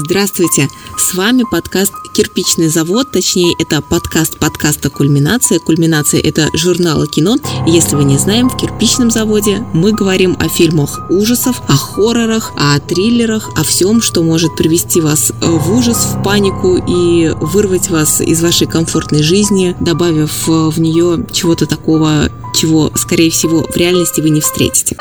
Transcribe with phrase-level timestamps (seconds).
[0.00, 0.68] Здравствуйте!
[0.96, 5.58] С вами подкаст «Кирпичный завод», точнее, это подкаст подкаста «Кульминация».
[5.58, 7.36] «Кульминация»— это журнал кино.
[7.66, 12.78] Если вы не знаем, в «Кирпичном заводе» мы говорим о фильмах ужасов, о хоррорах, о
[12.78, 18.40] триллерах, о всем, что может привести вас в ужас, в панику и вырвать вас из
[18.40, 24.40] вашей комфортной жизни, добавив в нее чего-то такого, чего, скорее всего, в реальности вы не
[24.40, 24.96] встретите.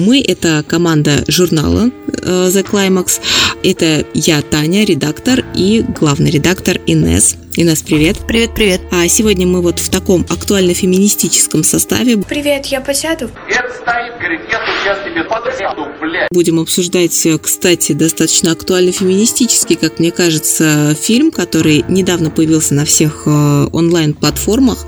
[0.00, 1.90] Мы– это команда журнала
[2.22, 3.20] The Climax.
[3.62, 7.36] Это я, Таня, редактор, и главный редактор Инес.
[7.56, 8.16] Инес, привет.
[8.26, 8.80] Привет, привет.
[8.90, 12.16] А сегодня мы вот в таком актуально-феминистическом составе.
[12.16, 13.28] Привет, я посяду.
[13.48, 16.28] Дед стоит, говорит, я сейчас тебе подсяду, блядь.
[16.30, 23.24] Будем обсуждать, э, кстати, достаточно актуально-феминистический, как мне кажется, фильм, который недавно появился на всех
[23.26, 24.86] э, онлайн-платформах.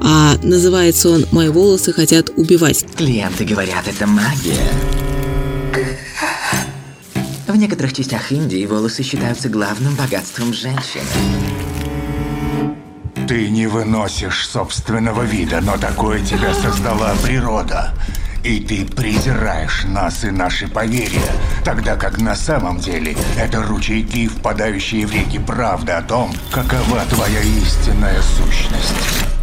[0.00, 2.86] А, называется он «Мои волосы хотят убивать».
[2.96, 4.70] Клиенты говорят, это магия.
[7.46, 11.04] В некоторых частях Индии волосы считаются главным богатством женщины.
[13.28, 17.94] Ты не выносишь собственного вида, но такое тебя создала природа.
[18.42, 21.32] И ты презираешь нас и наши поверья,
[21.64, 27.42] тогда как на самом деле это ручейки, впадающие в реки правды о том, какова твоя
[27.42, 29.35] истинная сущность.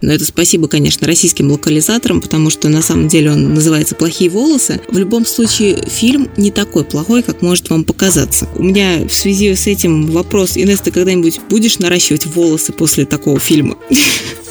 [0.00, 4.80] Но это спасибо, конечно, российским локализаторам, потому что на самом деле он называется «Плохие волосы».
[4.88, 8.48] В любом случае, фильм не такой плохой, как может вам показаться.
[8.56, 13.40] У меня в связи с этим вопрос, Инесс, ты когда-нибудь будешь наращивать волосы после такого
[13.40, 13.76] фильма?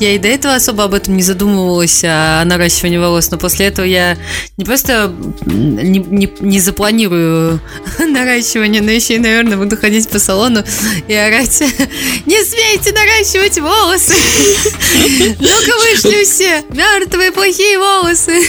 [0.00, 3.86] Я и до этого особо об этом не задумывалась, о наращивании волос, но после этого
[3.86, 4.16] я
[4.56, 5.12] не просто
[5.46, 7.60] не, не, не запланирую
[7.98, 10.64] наращивание, но еще и, наверное, буду ходить по салону
[11.08, 11.60] и орать
[12.26, 14.14] «Не смейте наращивать волосы!
[15.40, 16.64] Ну-ка вышли все!
[16.70, 18.42] Мертвые плохие волосы!»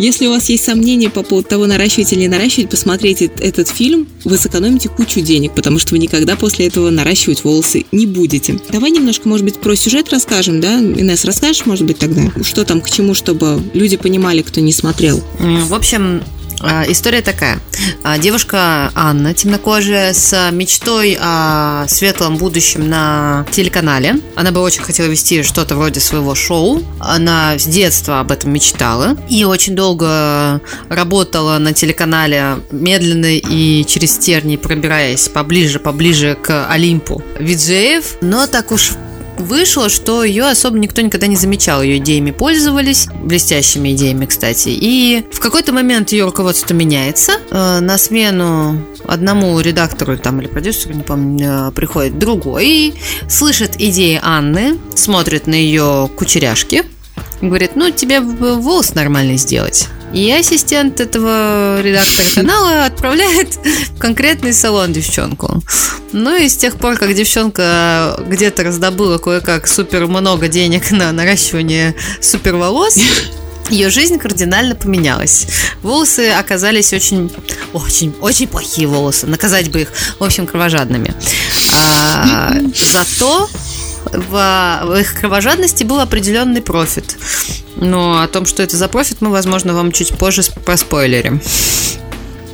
[0.00, 4.08] Если у вас есть сомнения по поводу того, наращивать или не наращивать, посмотрите этот фильм,
[4.24, 8.58] вы сэкономите кучу денег, потому что вы никогда после этого наращивать волосы не будете.
[8.70, 10.80] Давай немножко, может быть, про сюжет расскажем, да?
[10.80, 15.22] Инесс, расскажешь, может быть, тогда, что там к чему, чтобы люди понимали, кто не смотрел?
[15.38, 16.22] В общем,
[16.88, 17.60] история такая.
[18.02, 24.16] А, девушка Анна, темнокожая, с мечтой о светлом будущем на телеканале.
[24.36, 26.82] Она бы очень хотела вести что-то вроде своего шоу.
[26.98, 29.16] Она с детства об этом мечтала.
[29.28, 37.22] И очень долго работала на телеканале, медленно и через тернии пробираясь поближе, поближе к Олимпу
[37.38, 38.16] виджеев.
[38.20, 38.92] Но так уж
[39.40, 41.82] вышло, что ее особо никто никогда не замечал.
[41.82, 44.68] Ее идеями пользовались, блестящими идеями, кстати.
[44.70, 47.32] И в какой-то момент ее руководство меняется.
[47.50, 52.94] Э, на смену одному редактору там или продюсеру, не помню, э, приходит другой
[53.28, 56.84] слышит идеи Анны, смотрит на ее кучеряшки,
[57.40, 59.88] говорит, ну, тебе волос нормальный сделать.
[60.12, 63.58] И ассистент этого редактора канала отправляет
[63.94, 65.62] в конкретный салон девчонку.
[66.12, 71.94] Ну и с тех пор, как девчонка где-то раздобыла кое-как супер много денег на наращивание
[72.20, 72.98] супер волос,
[73.70, 75.46] ее жизнь кардинально поменялась.
[75.82, 77.32] Волосы оказались очень,
[77.72, 79.26] очень, очень плохие волосы.
[79.26, 81.14] Наказать бы их, в общем, кровожадными.
[81.72, 83.48] А, зато
[84.12, 87.16] в, в их кровожадности был определенный профит.
[87.76, 91.40] Но о том, что это за профит, мы, возможно, вам чуть позже проспойлерим.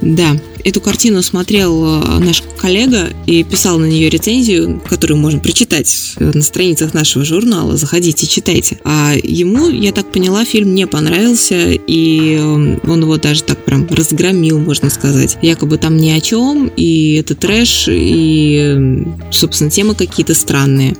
[0.01, 6.15] Да, эту картину смотрел э, наш коллега и писал на нее рецензию, которую можно прочитать
[6.19, 7.77] на страницах нашего журнала.
[7.77, 8.79] Заходите, читайте.
[8.85, 13.87] А ему, я так поняла, фильм не понравился, и эм, он его даже так прям
[13.89, 15.39] разгромил, можно сказать.
[15.43, 20.97] Якобы там ни о чем, и это трэш, и, собственно, темы какие-то странные.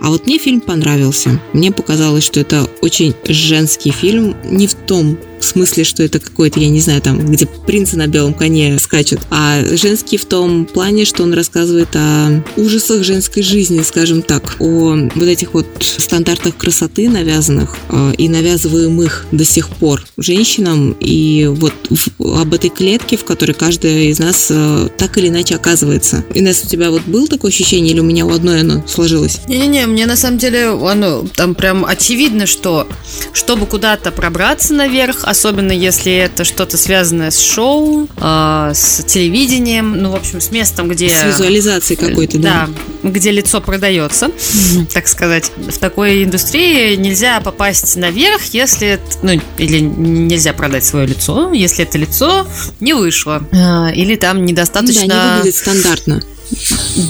[0.00, 1.40] А вот мне фильм понравился.
[1.52, 5.18] Мне показалось, что это очень женский фильм, не в том
[5.48, 9.62] смысле, что это какой-то, я не знаю, там, где принцы на белом коне скачут, а
[9.76, 15.24] женский в том плане, что он рассказывает о ужасах женской жизни, скажем так, о вот
[15.24, 21.74] этих вот стандартах красоты навязанных э, и навязываемых до сих пор женщинам, и вот
[22.18, 26.24] об этой клетке, в которой каждая из нас э, так или иначе оказывается.
[26.34, 29.40] Инесс, у тебя вот было такое ощущение, или у меня у одной оно сложилось?
[29.48, 32.88] Не-не-не, мне на самом деле оно там прям очевидно, что
[33.32, 40.10] чтобы куда-то пробраться наверх, особенно если это что-то связанное с шоу, э, с телевидением, ну,
[40.10, 41.08] в общем, с местом, где...
[41.08, 42.68] С визуализацией какой-то, да.
[43.02, 44.92] Да, где лицо продается, mm-hmm.
[44.92, 45.52] так сказать.
[45.56, 48.98] В такой индустрии нельзя попасть наверх, если...
[49.22, 52.44] Ну, или нельзя продать свое лицо, если это лицо
[52.80, 53.40] не вышло.
[53.52, 55.06] Э, или там недостаточно...
[55.06, 56.22] Да, не выглядит стандартно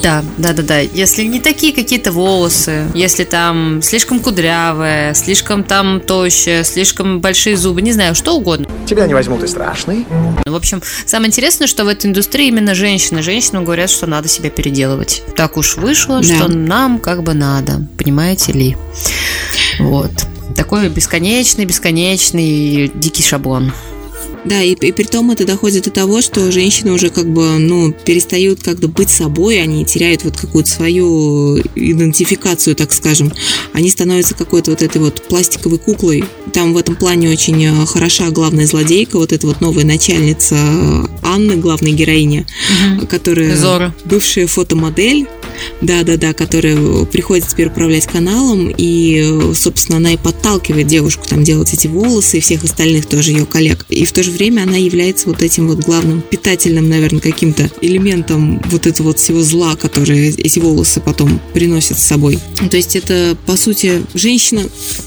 [0.03, 0.79] Да, да, да, да.
[0.81, 7.81] Если не такие какие-то волосы, если там слишком кудрявая, слишком там тощая, слишком большие зубы,
[7.83, 8.67] не знаю, что угодно.
[8.87, 10.07] Тебя не возьмут и страшный.
[10.47, 13.23] В общем, самое интересное, что в этой индустрии именно женщины.
[13.23, 15.23] Женщинам говорят, что надо себя переделывать.
[15.37, 16.35] Так уж вышло, Да.
[16.37, 17.83] что нам как бы надо.
[17.97, 18.77] Понимаете ли?
[19.79, 20.11] Вот.
[20.57, 23.73] Такой бесконечный, бесконечный дикий шаблон.
[24.49, 27.93] Да, и, и при том это доходит до того, что женщины уже как бы, ну,
[27.93, 33.31] перестают как-то быть собой, они теряют вот какую-то свою идентификацию, так скажем.
[33.75, 36.25] Они становятся какой-то вот этой вот пластиковой куклой.
[36.55, 40.57] Там в этом плане очень э, хороша главная злодейка, вот эта вот новая начальница
[41.23, 42.47] Анны, главной героиня,
[43.11, 43.95] которая Зора.
[44.07, 45.27] бывшая фотомодель,
[45.83, 51.75] да-да-да, которая приходит теперь управлять каналом, и, э, собственно, она и подталкивает девушку там делать
[51.75, 53.85] эти волосы и всех остальных тоже ее коллег.
[53.91, 58.63] И в то же время она является вот этим вот главным питательным, наверное, каким-то элементом
[58.67, 62.39] вот этого вот всего зла, которое эти волосы потом приносят с собой.
[62.71, 64.63] То есть это, по сути, женщина,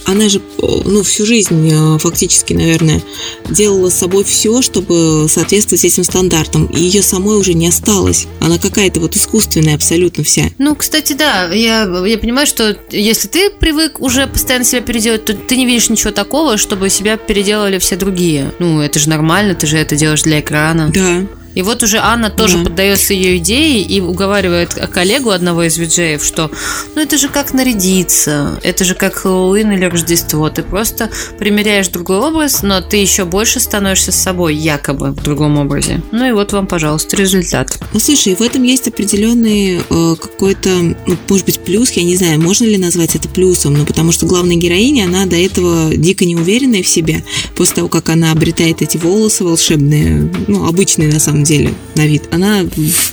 [0.06, 0.42] она же, э,
[0.86, 3.02] ну, всю жизнь э, фактически, наверное,
[3.50, 6.66] делала с собой все, чтобы соответствовать этим стандартам.
[6.66, 8.28] И ее самой уже не осталось.
[8.40, 10.50] Она какая-то вот искусственная абсолютно вся.
[10.58, 15.34] Ну, кстати, да, я, я понимаю, что если ты привык уже постоянно себя переделать, то
[15.34, 18.52] ты не видишь ничего такого, чтобы себя переделали все другие.
[18.60, 20.90] Ну, это же нормально, ты же это делаешь для экрана.
[20.90, 21.24] Да,
[21.56, 22.64] И вот уже Анна тоже Да.
[22.66, 26.50] поддается ее идее и уговаривает коллегу одного из виджеев, что
[26.96, 30.50] ну это же как нарядиться, это же как Хэллоуин или Рождество.
[30.50, 36.02] Ты просто примеряешь другой образ, но ты еще больше становишься собой, якобы в другом образе.
[36.12, 37.78] Ну и вот вам, пожалуйста, результат.
[37.94, 42.40] Ну, слушай, в этом есть определенный э, какой-то, ну, может быть, плюс, я не знаю,
[42.42, 46.84] можно ли назвать это плюсом, но потому что главная героиня, она до этого дико неуверенная
[46.84, 47.24] в себе,
[47.56, 52.24] после того, как она обретает эти волосы волшебные, ну, обычные на самом деле, на вид,
[52.32, 52.66] она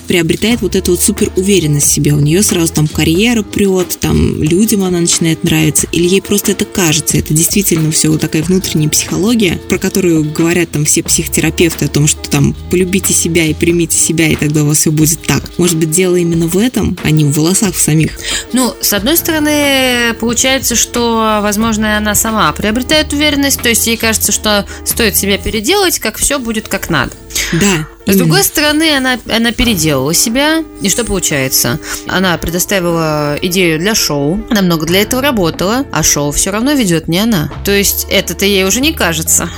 [0.07, 4.43] приобретает вот эту вот супер уверенность в себе, у нее сразу там карьера прет, там
[4.43, 8.89] людям она начинает нравиться, или ей просто это кажется, это действительно все вот такая внутренняя
[8.89, 13.97] психология, про которую говорят там все психотерапевты о том, что там полюбите себя и примите
[13.99, 15.59] себя, и тогда у вас все будет так.
[15.59, 18.13] Может быть, дело именно в этом, а не в волосах в самих.
[18.53, 24.33] Ну, с одной стороны, получается, что, возможно, она сама приобретает уверенность, то есть ей кажется,
[24.33, 27.13] что стоит себя переделать, как все будет как надо.
[27.53, 27.89] Да.
[28.13, 30.65] С другой стороны, она, она переделала себя.
[30.81, 31.79] И что получается?
[32.07, 34.45] Она предоставила идею для шоу.
[34.51, 37.53] Она много для этого работала, а шоу все равно ведет не она.
[37.65, 39.51] То есть это-то ей уже не кажется.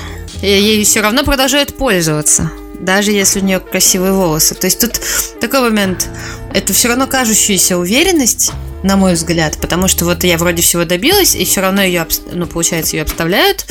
[0.42, 2.50] И Ей все равно продолжают пользоваться.
[2.80, 4.54] Даже если у нее красивые волосы.
[4.54, 5.00] То есть тут
[5.40, 6.08] такой момент.
[6.54, 11.34] Это все равно кажущаяся уверенность, на мой взгляд, потому что вот я вроде всего добилась,
[11.34, 13.66] и все равно ее, ну, получается, ее обставляют.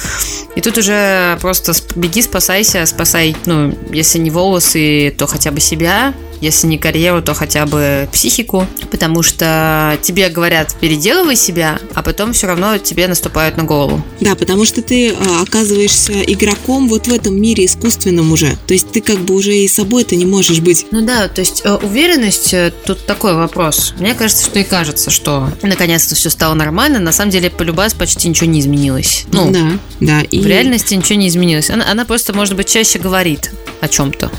[0.56, 6.14] И тут уже просто беги, спасайся, спасай, ну, если не волосы, то хотя бы себя,
[6.42, 12.34] если не карьеру, то хотя бы психику, потому что тебе говорят, переделывай себя, а потом
[12.34, 14.04] все равно тебе наступают на голову.
[14.22, 18.58] Да, потому что ты а, оказываешься игроком вот в этом мире искусственном уже.
[18.68, 20.86] То есть ты как бы уже и собой-то не можешь быть.
[20.92, 23.94] Ну да, то есть э, уверенность, э, тут такой вопрос.
[24.00, 27.00] Мне кажется, что и кажется, что наконец-то все стало нормально.
[27.00, 29.26] На самом деле, полюбас почти ничего не изменилось.
[29.32, 30.22] Ну, да, да.
[30.22, 31.70] И в реальности ничего не изменилось.
[31.70, 33.52] Она, она просто, может быть, чаще говорит
[33.82, 34.30] о чем-то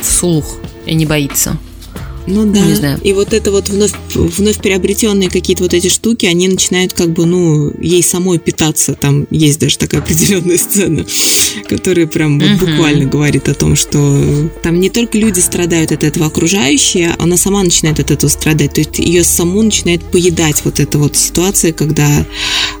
[0.00, 1.56] вслух и не боится.
[2.28, 2.60] Ну да.
[2.60, 3.00] Не знаю.
[3.02, 7.24] И вот это вот вновь, вновь приобретенные какие-то вот эти штуки, они начинают как бы,
[7.26, 8.94] ну, ей самой питаться.
[8.94, 11.04] Там есть даже такая определенная сцена,
[11.68, 12.58] которая прям вот Мгм.
[12.58, 17.62] буквально говорит о том, что там не только люди страдают от этого окружающие, она сама
[17.62, 18.74] начинает от этого страдать.
[18.74, 22.26] То есть ее саму начинает поедать вот эта вот ситуация, когда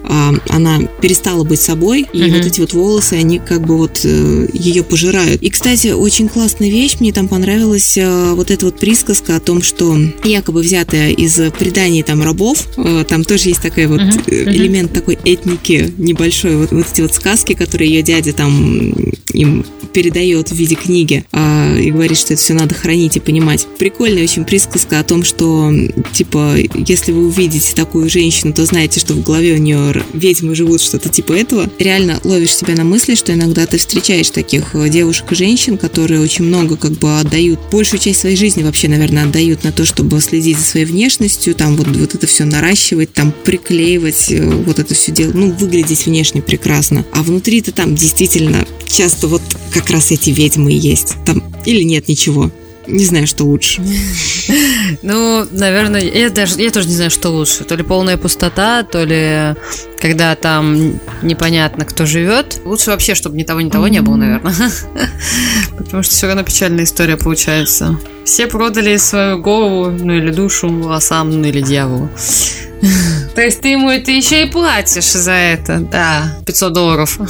[0.04, 2.34] а, она перестала быть собой, и Мгм.
[2.36, 5.42] вот эти вот волосы, они как бы вот ее пожирают.
[5.42, 9.62] И, кстати, очень классная вещь, мне там понравилась э, вот эта вот присказка о том,
[9.62, 14.50] что якобы взятая из преданий там рабов, э, там тоже есть такой вот э, мгм.
[14.50, 18.92] элемент такой этники небольшой, вот, вот эти вот сказки, которые ее дядя там
[19.32, 23.66] им передает в виде книги а, и говорит, что это все надо хранить и понимать.
[23.78, 25.72] Прикольная очень присказка о том, что
[26.12, 30.80] типа, если вы увидите такую женщину, то знаете, что в голове у нее ведьмы живут,
[30.80, 31.70] что-то типа этого.
[31.78, 36.20] Реально ловишь себя на мысли, что иногда ты встречаешь таких э, девушек и женщин, которые
[36.20, 40.20] очень много как бы отдают, большую часть своей жизни вообще, наверное, отдают на то, чтобы
[40.20, 44.94] следить за своей внешностью, там вот, вот это все наращивать, там приклеивать, э, вот это
[44.94, 47.04] все делать, ну, выглядеть внешне прекрасно.
[47.12, 49.42] А внутри-то там действительно часто вот
[49.72, 51.14] как раз эти ведьмы и есть.
[51.24, 52.50] Там или нет ничего.
[52.86, 53.82] Не знаю, что лучше.
[55.02, 57.64] Ну, наверное, я даже я тоже не знаю, что лучше.
[57.64, 59.54] То ли полная пустота, то ли
[60.00, 62.60] когда там непонятно, кто живет.
[62.64, 64.54] Лучше вообще, чтобы ни того, ни того не было, наверное.
[65.78, 67.98] Потому что все равно печальная история получается.
[68.24, 72.08] Все продали свою голову, ну или душу волосам, ну или дьяволу.
[73.34, 75.78] То есть ты ему это еще и платишь за это?
[75.80, 77.18] Да, 500 долларов.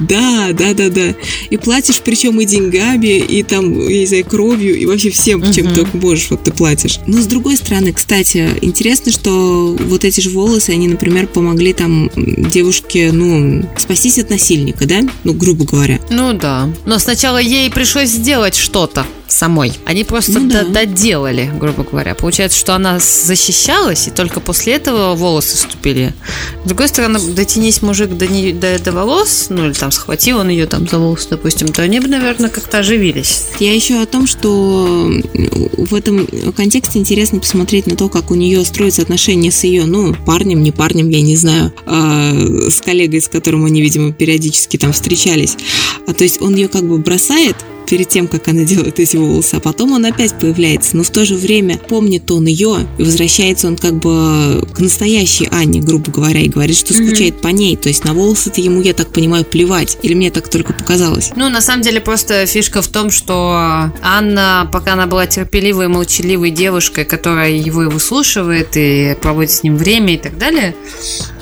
[0.00, 1.14] Да, да, да, да.
[1.50, 5.74] И платишь причем и деньгами, и там, я не знаю, кровью, и вообще всем, чем
[5.74, 7.00] только можешь, вот ты платишь.
[7.06, 12.10] Но с другой стороны, кстати, интересно, что вот эти же волосы, они, например, помогли там
[12.16, 15.00] девушке, ну, спастись от насильника, да?
[15.24, 16.00] Ну, грубо говоря.
[16.10, 16.68] Ну да.
[16.84, 19.72] Но сначала ей пришлось сделать что-то самой.
[19.84, 20.62] Они просто Ну да.
[20.64, 22.14] до- доделали, грубо говоря.
[22.14, 26.14] Получается, что она защищалась, и только после этого волосы вступили.
[26.64, 30.48] С другой стороны, дотянись мужик до, не- до, до волос, ну или там схватил он
[30.48, 33.42] ее там за волосы, допустим, то они бы, наверное, как-то оживились.
[33.58, 35.10] Я еще о том, что
[35.76, 40.14] в этом контексте интересно посмотреть на то, как у нее строятся отношения с ее, ну,
[40.14, 42.32] парнем, не парнем, я не знаю, а,
[42.70, 45.56] с коллегой, с которым они, видимо, периодически там встречались.
[46.06, 47.56] А то есть он ее как бы бросает
[47.86, 50.96] перед тем, как она делает эти волосы, а потом он опять появляется.
[50.96, 55.48] Но в то же время помнит он ее, и возвращается он как бы к настоящей
[55.50, 57.76] Анне, грубо говоря, и говорит, что скучает по ней.
[57.76, 59.98] То есть на волосы-то ему, я так понимаю, плевать.
[60.02, 61.30] Или мне так только показалось.
[61.36, 66.50] Ну, на самом деле, просто фишка в том, что Анна, пока она была терпеливой, молчаливой
[66.50, 70.74] девушкой, которая его и выслушивает, и проводит с ним время и так далее,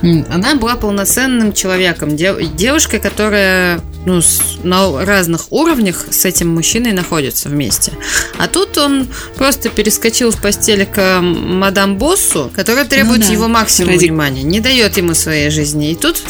[0.03, 2.17] она была полноценным человеком.
[2.17, 7.93] Дев- Девушкой, которая ну, с- на разных уровнях с этим мужчиной находится вместе.
[8.39, 13.33] А тут он просто перескочил в постель к мадам Боссу, которая требует Ну да.
[13.33, 15.91] его максимум Ради- внимания, не дает ему своей жизни.
[15.91, 16.23] И тут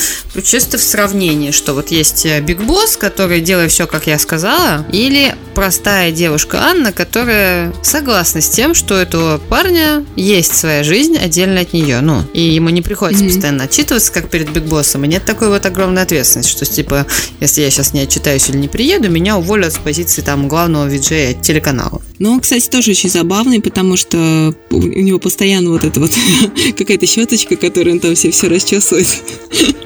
[0.45, 4.87] чисто в сравнении, что вот есть э, Big Boss, который делает все, как я сказала,
[4.93, 11.17] или простая девушка Анна, которая согласна с тем, что у этого парня есть своя жизнь
[11.17, 12.01] отдельно от нее.
[12.01, 13.33] Ну, и ему не приходится Мгм.
[13.33, 15.05] постоянно отчитываться, как перед Big Boss ом.
[15.05, 17.07] И нет такой вот огромной ответственности, что типа,
[17.41, 21.35] если я сейчас не отчитаюсь или не приеду, меня уволят с позиции там главного виджея
[21.35, 22.01] телеканала.
[22.19, 26.13] Но он, кстати, тоже очень забавный, потому что у него постоянно вот эта вот
[26.77, 29.09] какая-то щеточка, которой он там все, все расчесывает.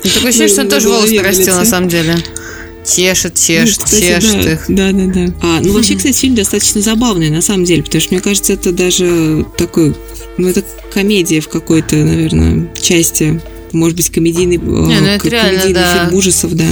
[0.04, 2.16] Ну, такое ощущение, что он тоже волосы голове, на самом деле.
[2.86, 4.64] Чешет, чешет, Ну, кстати, чешет да, их.
[4.68, 5.34] Да, да, да.
[5.42, 8.72] А, ну, вообще, кстати, фильм достаточно забавный, на самом деле, потому что, мне кажется, это
[8.72, 9.94] даже такой,
[10.38, 13.42] ну, это комедия в какой-то, наверное, части,
[13.72, 16.06] может быть, комедийный, Не, ну, это к- реально, комедийный да.
[16.06, 16.64] фильм ужасов, да.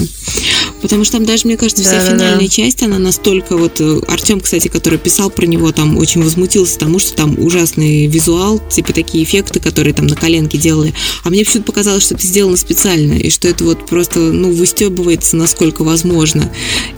[0.83, 2.17] Потому что там даже, мне кажется, вся Да-да-да.
[2.17, 3.81] финальная часть, она настолько вот...
[4.09, 8.93] Артем, кстати, который писал про него, там очень возмутился тому, что там ужасный визуал, типа
[8.93, 10.95] такие эффекты, которые там на коленке делали.
[11.25, 15.37] А мне почему-то показалось, что это сделано специально, и что это вот просто, ну, выстебывается
[15.37, 16.51] насколько возможно.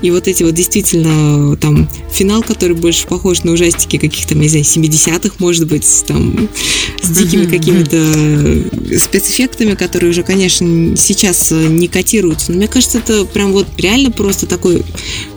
[0.02, 4.64] И вот эти вот действительно там финал, который больше похож на ужастики каких-то, не знаю,
[4.64, 6.49] 70-х, может быть, там
[7.02, 12.52] с дикими какими-то спецэффектами, которые уже, конечно, сейчас э, не котируются.
[12.52, 14.84] Но мне кажется, это прям вот реально просто такой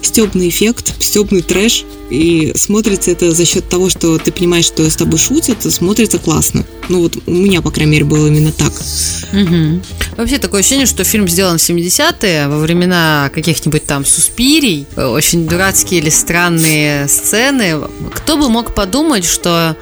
[0.02, 1.86] стебный эффект, стебный трэш.
[2.10, 6.66] И смотрится это за счет того, что ты понимаешь, что с тобой шутят, смотрится классно.
[6.90, 8.74] Ну вот у меня, по крайней мере, было именно так.
[9.32, 9.82] Мгм.
[10.18, 16.02] Вообще такое ощущение, что фильм сделан в 70-е, во времена каких-нибудь там суспирий, очень дурацкие
[16.02, 17.80] или странные сцены.
[18.14, 19.78] Кто бы мог подумать, что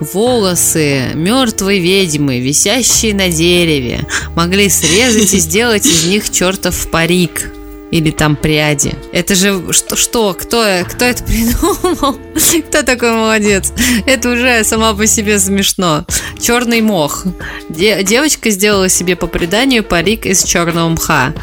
[0.00, 7.51] волосы мертвой ведьмы, висящие на дереве, могли срезать и сделать из них чертов парик.
[7.92, 8.94] Или там пряди.
[9.12, 9.96] Это же что?
[9.96, 10.32] что?
[10.34, 12.18] Кто, кто это придумал?
[12.68, 13.70] Кто такой молодец?
[14.06, 16.06] Это уже сама по себе смешно.
[16.40, 17.24] Черный мох.
[17.68, 21.34] Де- девочка сделала себе по преданию парик из черного мха.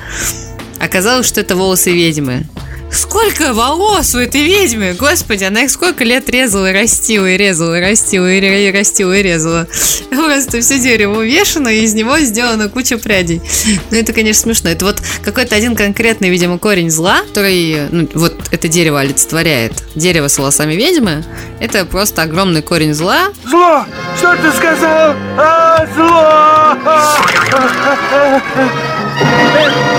[0.80, 2.48] Оказалось, что это волосы ведьмы.
[2.92, 4.96] Сколько волос у этой ведьмы?
[4.98, 9.24] Господи, она их сколько лет резала и растила, и резала, и растила, и, растила, и
[9.24, 9.68] резала.
[10.10, 13.42] Просто все дерево увешано, и из него сделана куча прядей.
[13.92, 14.70] Ну, это, конечно, смешно.
[14.70, 19.74] Это вот какой-то один конкретный, видимо, корень зла, который, ну, вот это дерево олицетворяет.
[19.96, 21.24] Дерево с волосами ведьмы,
[21.60, 23.86] это просто огромный корень зла, Зло!
[24.18, 25.16] Что ты сказал?
[25.38, 26.78] А, зло!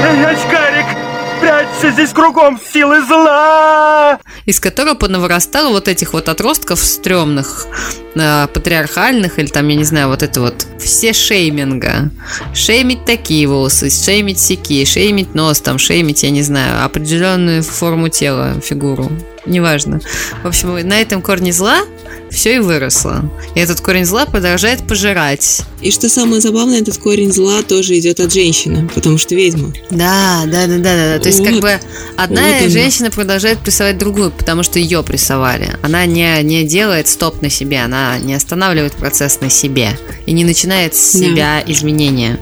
[0.02, 1.00] Эй, очкарик!
[1.40, 4.18] Прячься, здесь кругом силы зла!
[4.47, 7.66] из которого понавырастало вот этих вот отростков стрёмных,
[8.14, 12.11] э, патриархальных, или там, я не знаю, вот это вот все шейминга.
[12.54, 18.61] Шеймить такие волосы, шеймить сякие, шеймить нос, там, шеймить, я не знаю, определенную форму тела,
[18.61, 19.11] фигуру.
[19.50, 20.00] Неважно.
[20.45, 21.83] В общем, на этом корне зла
[22.30, 23.28] все и выросло.
[23.57, 25.62] И этот корень зла продолжает пожирать.
[25.80, 29.73] И что самое забавное, этот корень зла тоже идет от женщины, потому что ведьма.
[29.90, 31.19] Да, да, да, да, да.
[31.19, 31.80] То есть, как бы
[32.16, 35.76] одна Вот женщина продолжает прессовать другую, потому что ее прессовали.
[35.83, 40.45] Она не, не делает стоп на себе, она не останавливает процесс на себе и не
[40.45, 41.19] начинает с Да.
[41.19, 42.38] себя изменения.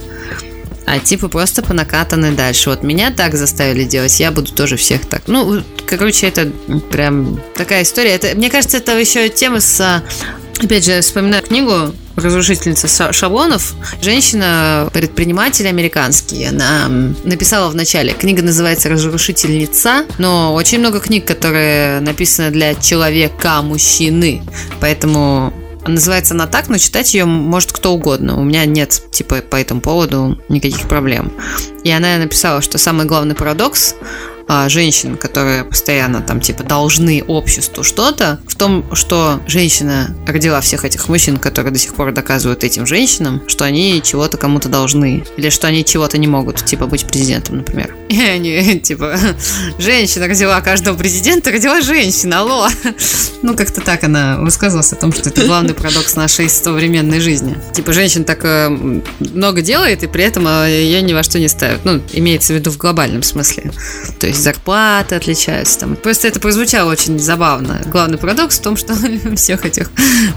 [0.90, 2.70] А типа просто по накатанной дальше.
[2.70, 5.22] Вот меня так заставили делать, я буду тоже всех так.
[5.26, 6.50] Ну, короче, это
[6.90, 8.12] прям такая история.
[8.12, 10.02] Это, мне кажется, это еще тема с...
[10.60, 13.74] Опять же, вспоминаю книгу разрушительница ша- шаблонов.
[14.02, 16.44] Женщина-предприниматель американский.
[16.46, 16.88] Она
[17.22, 18.12] написала в начале.
[18.12, 24.42] Книга называется «Разрушительница», но очень много книг, которые написаны для человека, мужчины.
[24.80, 25.52] Поэтому
[25.86, 28.40] называется она так, но читать ее может кто угодно.
[28.40, 31.32] У меня нет, типа, по этому поводу никаких проблем.
[31.84, 33.94] И она написала, что самый главный парадокс
[34.48, 40.84] а, женщин, которые постоянно там типа должны обществу что-то, в том, что женщина родила всех
[40.84, 45.50] этих мужчин, которые до сих пор доказывают этим женщинам, что они чего-то кому-то должны, или
[45.50, 47.94] что они чего-то не могут, типа быть президентом, например.
[48.08, 49.18] И они типа
[49.78, 52.68] женщина родила каждого президента, родила женщина, алло.
[53.40, 57.56] Ну, как-то так она высказывалась о том, что это главный парадокс нашей современной жизни.
[57.72, 58.68] Типа, женщин так э,
[59.20, 61.84] много делает, и при этом э, ее ни во что не ставят.
[61.84, 63.70] Ну, имеется в виду в глобальном смысле.
[64.18, 65.96] То есть зарплаты отличаются там.
[65.96, 67.82] Просто это прозвучало очень забавно.
[67.86, 68.94] Главный парадокс в том, что
[69.36, 69.90] всех этих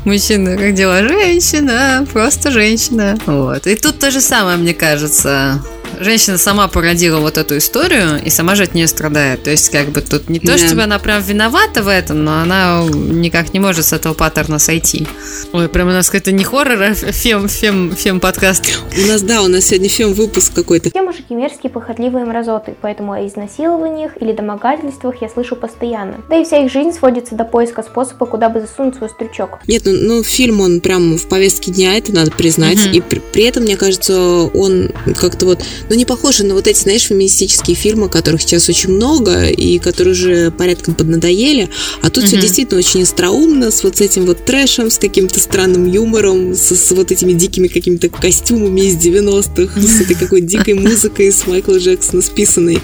[0.05, 3.17] мужчин родила женщина, просто женщина.
[3.25, 3.67] Вот.
[3.67, 5.61] И тут то же самое, мне кажется.
[5.99, 9.43] Женщина сама породила вот эту историю и сама же от нее страдает.
[9.43, 10.57] То есть, как бы тут не то, Да.
[10.57, 15.07] чтобы она прям виновата в этом, но она никак не может с этого паттерна сойти.
[15.53, 18.65] Ой, прям у нас какой-то не хоррор, а фем, фем, фем подкаст.
[18.97, 20.89] У нас, да, у нас сегодня фильм выпуск какой-то.
[20.89, 26.15] Все мужики мерзкие, похотливые мразоты, поэтому о изнасилованиях или домогательствах я слышу постоянно.
[26.29, 29.59] Да и вся их жизнь сводится до поиска способа, куда бы засунуть свой стрючок.
[29.67, 32.85] Нет, ну, ну, фильм, он прям в повестке дня, это надо признать.
[32.85, 32.93] Мгм.
[32.93, 34.17] И при, при этом, мне кажется,
[34.53, 38.91] он как-то вот, ну, не похож на вот эти, знаешь, феминистические фильмы, которых сейчас очень
[38.91, 41.69] много, и которые уже порядком поднадоели.
[42.01, 42.41] А тут все Мгм.
[42.45, 46.91] действительно очень остроумно, с вот с этим вот трэшем, с каким-то странным юмором, с, с
[46.91, 52.21] вот этими дикими какими-то костюмами из 90-х, с этой какой-то дикой музыкой с Майкла Джексона
[52.21, 52.79] списанной.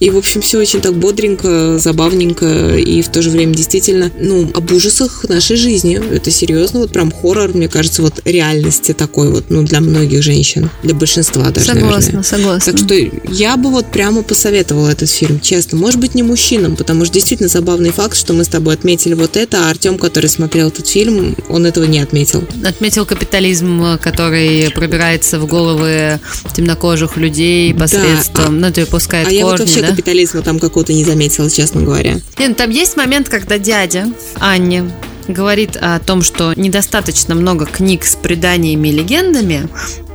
[0.00, 4.50] И, в общем, все очень так бодренько, забавненько, и в то же время действительно, ну,
[4.54, 6.00] об ужасах нашей жизни.
[6.12, 10.70] Это серьезно, вот прям хоррор, мне кажется, вот реальности такой вот, ну, для многих женщин,
[10.82, 12.00] для большинства даже, наверное.
[12.00, 12.22] согласна.
[12.64, 15.78] Так что я бы вот прямо посоветовала этот фильм, честно.
[15.78, 19.36] Может быть, не мужчинам, потому что действительно забавный факт, что мы с тобой отметили вот
[19.36, 22.44] это, а Артем, который смотрел этот фильм, он этого не отметил.
[22.64, 26.20] Отметил капитализм, который пробирается в головы
[26.54, 29.88] темнокожих людей Да, посредством, ну, то есть пускает а я вот корни, вообще да?
[29.88, 32.20] капитализма там какого-то не заметила, честно говоря.
[32.38, 34.90] Не, ну, там есть момент, когда дядя Анне
[35.28, 39.68] говорит о том, что недостаточно много книг с преданиями и легендами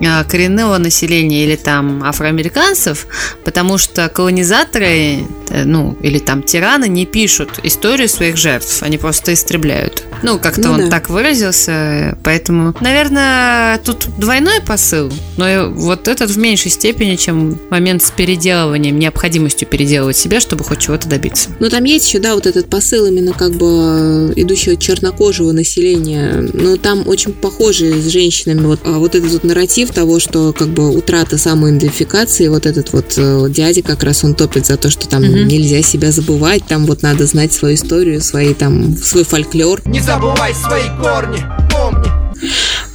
[0.05, 3.07] а, коренного населения или там афроамериканцев,
[3.45, 9.33] потому что колонизаторы, э, ну, или там тираны не пишут историю своих жертв, они просто
[9.33, 10.03] истребляют.
[10.23, 10.89] Ну, как-то Ну он да.
[10.89, 18.03] так выразился, поэтому, наверное, тут двойной посыл, но вот этот в меньшей степени, чем момент
[18.03, 21.49] с переделыванием, необходимостью переделывать себя, чтобы хоть чего-то добиться.
[21.59, 25.51] Но там есть еще, да, вот этот посыл именно как бы э, идущего от чернокожего
[25.51, 26.49] населения.
[26.53, 30.69] Но там очень похожи с женщинами вот, а вот этот вот нарратив того, что как
[30.69, 35.07] бы утрата самоидентификации, вот этот вот э, дядя как раз он топит за то, что
[35.07, 35.47] там Мгм.
[35.47, 39.81] нельзя себя забывать, там вот надо знать свою историю, свои там, свой фольклор.
[39.85, 42.07] Не забывай свои корни, помни.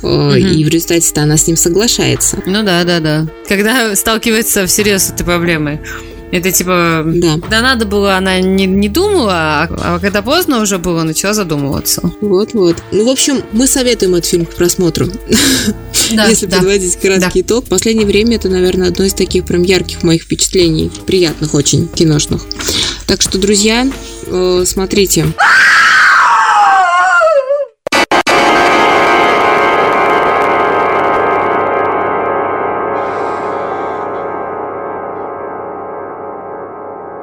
[0.02, 2.38] Э, И в результате-то она с ним соглашается.
[2.46, 3.26] Ну да, да, да.
[3.48, 5.80] Когда сталкивается всерьез с этой проблемой.
[6.30, 7.04] Это типа...
[7.06, 7.34] Да.
[7.34, 12.12] Когда надо было, она не, не думала, а, а когда поздно уже было, начала задумываться.
[12.20, 12.76] Вот-вот.
[12.92, 15.08] Ну, в общем, мы советуем этот фильм к просмотру.
[16.10, 20.22] Если подводить краткий итог, в последнее время это, наверное, одно из таких прям ярких моих
[20.22, 22.42] впечатлений, приятных очень, киношных.
[23.06, 23.88] Так что, друзья,
[24.26, 25.26] э, смотрите.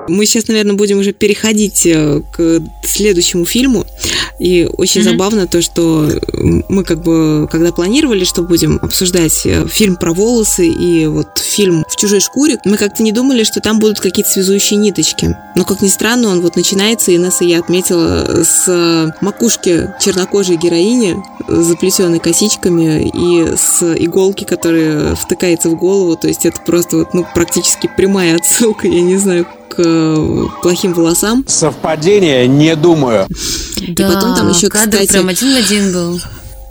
[0.08, 3.86] Мы сейчас, наверное, будем уже переходить э, к следующему фильму.
[4.40, 5.12] И очень Мгм.
[5.12, 6.20] забавно то, что э,
[6.70, 11.86] мы как бы, когда планировали, что будем обсуждать э, фильм про волосы и вот фильм
[11.90, 15.36] «В чужой шкуре», мы как-то не думали, что там будут какие-то связующие ниточки.
[15.56, 21.16] Но, как ни странно, он вот начинается, и Инесса я отметила, с макушки чернокожей героини,
[21.48, 26.16] заплетенной косичками, и с иголки, которая втыкается в голову.
[26.18, 30.94] То есть это просто вот, ну, практически прямая отсылка, я не знаю, к э, плохим
[30.94, 31.46] волосам.
[31.48, 33.28] Совпадение, не думаю.
[33.90, 36.20] Да, потом там еще, кадр кстати, прям один в один был.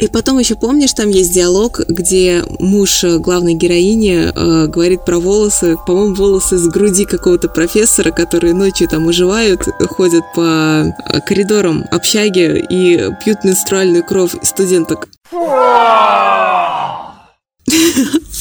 [0.00, 5.18] И потом еще помнишь, там есть диалог, где муж э, главной героини э, говорит про
[5.18, 11.84] волосы, по-моему, волосы с груди какого-то профессора, которые ночью там уживают, ходят по э, коридорам
[11.92, 15.08] общаги и пьют менструальную кровь студенток.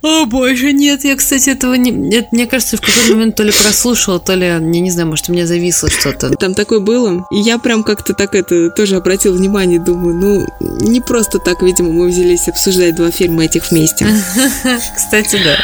[0.00, 1.90] О, боже, нет, я, кстати, этого не...
[1.90, 5.28] Нет, мне кажется, в какой-то момент то ли прослушала, то ли, я не знаю, может,
[5.28, 6.30] у меня зависло что-то.
[6.38, 7.26] Там такое было.
[7.32, 10.46] И я прям как-то так это тоже обратил внимание, думаю, ну,
[10.88, 14.06] не просто так, видимо, мы взялись обсуждать два фильма этих вместе.
[14.96, 15.58] Кстати, да,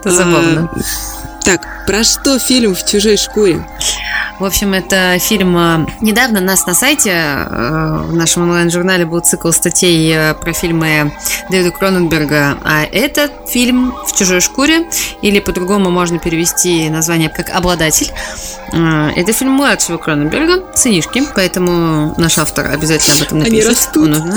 [0.00, 0.70] это забавно.
[0.72, 0.80] А,
[1.44, 3.66] Так, про что фильм в чужой шкуре?
[4.40, 5.56] В общем, это фильм...
[5.56, 11.12] э, Недавно нас на сайте, э, в нашем онлайн-журнале был цикл статей э, про фильмы
[11.50, 14.86] Дэвида Кроненберга, а этот фильм «В чужой шкуре»,
[15.22, 18.10] или по-другому можно перевести название как «Обладатель».
[18.72, 23.70] Это фильм младшего Кроненберга, сынишки, поэтому наш автор обязательно об этом Они напишет.
[23.70, 24.08] растут.
[24.08, 24.34] Он-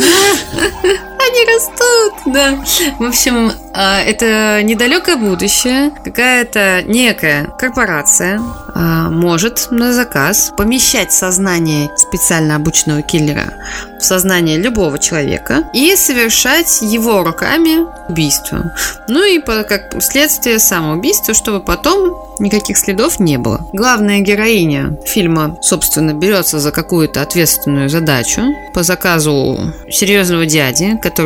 [1.28, 2.58] Они растут, да.
[3.00, 5.92] В общем, а, это недалекое будущее.
[6.04, 8.40] Какая-то некая корпорация
[8.74, 13.54] а, может на заказ помещать сознание специально обученного киллера
[14.00, 18.72] в сознание любого человека и совершать его руками убийство.
[19.08, 23.68] Ну и как следствие самоубийства, чтобы потом никаких следов не было.
[23.74, 28.42] Главная героиня фильма, собственно, берется за какую-то ответственную задачу
[28.74, 31.17] по заказу серьезного дяди, который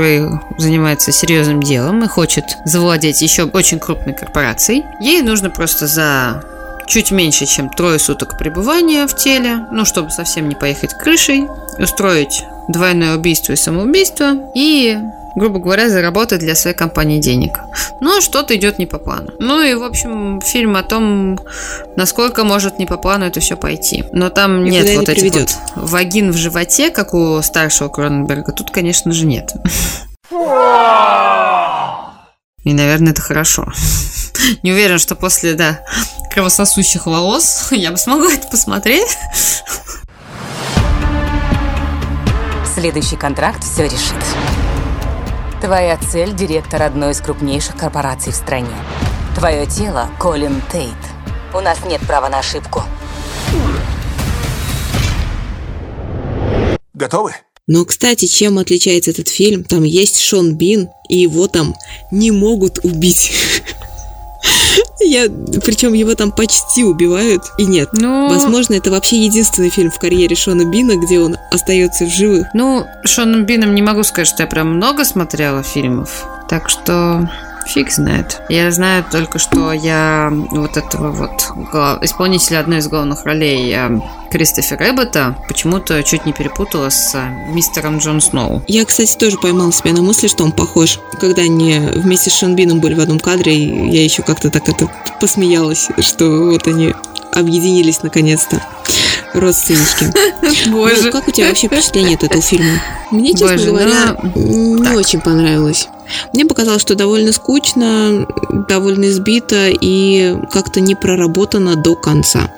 [0.57, 4.85] занимается серьезным делом и хочет завладеть еще очень крупной корпорацией.
[4.99, 6.43] Ей нужно просто за
[6.87, 12.43] чуть меньше, чем трое суток пребывания в теле, ну, чтобы совсем не поехать крышей, устроить
[12.67, 14.97] двойное убийство и самоубийство и
[15.35, 17.51] грубо говоря, заработать для своей компании денег.
[17.99, 19.31] Но что-то идет не по плану.
[19.39, 21.39] Ну и, в общем, фильм о том,
[21.95, 24.03] насколько может не по плану это все пойти.
[24.11, 25.57] Но там И нет куда вот этих приведет.
[25.75, 28.51] вот вагин в животе, как у старшего Кроненберга.
[28.51, 29.53] Тут, конечно же, нет.
[32.63, 33.65] И, наверное, это хорошо.
[34.63, 35.81] Не уверен, что после, да,
[36.33, 39.17] кровососущих волос я бы смогла это посмотреть.
[42.75, 44.15] Следующий контракт все решит.
[45.61, 48.75] Твоя цель– директор одной из крупнейших корпораций в стране.
[49.35, 50.89] Твое тело– Колин Тейт.
[51.53, 52.81] У нас нет права на ошибку.
[56.95, 57.35] Готовы?
[57.67, 59.63] Но, кстати, чем отличается этот фильм?
[59.63, 61.75] Там есть Шон Бин, и его там
[62.11, 63.31] не могут убить.
[64.99, 65.27] Я,
[65.63, 67.89] причем его там почти убивают, и нет.
[67.93, 72.47] Ну, Возможно, это вообще единственный фильм в карьере Шона Бина, где он остается в живых.
[72.53, 76.25] Ну, Шоном Бином не могу сказать, что я прям много смотрела фильмов.
[76.49, 77.29] Так что
[77.67, 78.41] фиг знает.
[78.49, 81.31] Я знаю только, что я вот этого вот
[82.03, 87.97] исполнителя одной из главных ролей я Кристофера Эббота почему-то чуть не перепутала с э, мистером
[87.97, 88.63] Джон Сноу.
[88.67, 90.99] Я, кстати, тоже поймал себя на мысли, что он похож.
[91.19, 93.53] Когда они вместе с Шон Бином были в одном кадре,
[93.91, 96.93] я еще как-то так это посмеялась, что вот они
[97.33, 98.61] объединились наконец-то.
[99.33, 100.05] Родственнички.
[100.67, 102.81] Ну, как у тебя вообще впечатление от этого фильма?
[103.11, 104.97] Мне, честно Боже, говоря, ну, не так.
[104.97, 105.87] очень понравилось.
[106.33, 108.25] Мне показалось, что довольно скучно,
[108.67, 112.49] довольно избито и как-то не проработано до конца.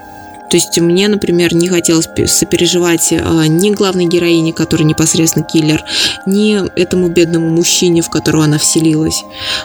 [0.49, 5.83] То есть мне, например, не хотелось пе- сопереживать а, ни главной героине, которая непосредственно киллер,
[6.27, 9.23] ни этому бедному мужчине, в которого она вселилась.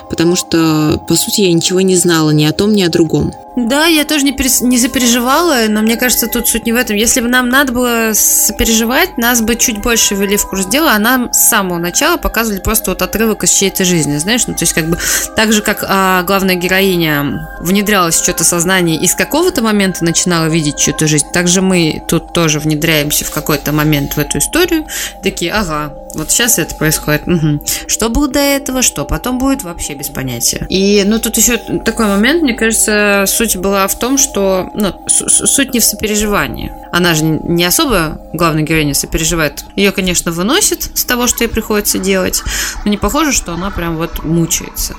[0.09, 3.33] Потому что, по сути, я ничего не знала ни о том, ни о другом.
[3.67, 6.95] Да, я тоже не, перес- не запереживала, но мне кажется, тут суть не в этом.
[6.95, 10.99] Если бы нам надо было сопереживать, нас бы чуть больше ввели в курс дела, а
[10.99, 14.47] нам с самого начала показывали просто вот отрывок из чьей-то жизни, знаешь?
[14.47, 14.97] Ну, то есть, как бы,
[15.35, 20.47] так же, как а, главная героиня внедрялась в что-то сознание и с какого-то момента начинала
[20.47, 24.85] видеть чью-то жизнь, так же мы тут тоже внедряемся в какой-то момент в эту историю,
[25.23, 27.27] такие, ага, вот сейчас это происходит.
[27.27, 27.61] мгм.
[27.87, 30.65] Что было до этого, что потом будет, вообще без понятия.
[30.69, 35.73] И, ну, тут еще такой момент, мне кажется, суть была в том, что, ну, суть
[35.73, 36.71] не в сопереживании.
[36.91, 39.63] Она же не особо, главная героиня, сопереживает.
[39.75, 42.43] Ее, конечно, выносит с того, что ей приходится делать,
[42.85, 44.95] но не похоже, что она прям вот мучается.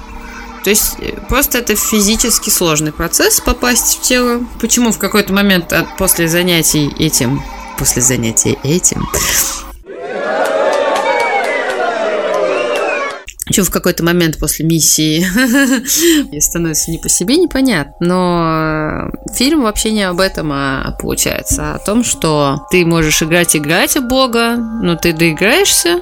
[0.64, 4.44] То есть э, просто это физически сложный процесс попасть в тело.
[4.60, 7.42] Почему в какой-то момент после занятий этим,
[7.78, 9.08] после занятий этим,
[13.50, 15.24] Чего в какой-то момент после миссии
[16.40, 17.94] становится не по себе, непонятно.
[18.00, 23.96] Но фильм вообще не об этом, а получается о том, что ты можешь играть, играть
[23.96, 26.00] в Бога, но ты доиграешься,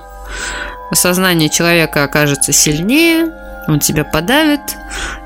[0.93, 3.33] сознание человека окажется сильнее,
[3.67, 4.61] Он тебя подавит,